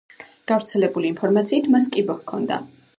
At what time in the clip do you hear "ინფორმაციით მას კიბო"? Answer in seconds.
1.15-2.21